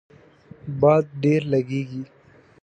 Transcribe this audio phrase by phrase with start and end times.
[0.81, 2.03] باد ډیر لږیږي